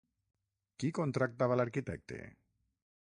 Qui 0.83 0.89
contractava 0.99 1.59
l'arquitecte? 1.61 2.21